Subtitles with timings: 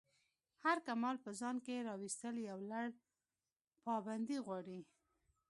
[0.63, 2.85] هر کمال په ځان کی راویستل یو لَړ
[3.85, 4.79] پابندی غواړی.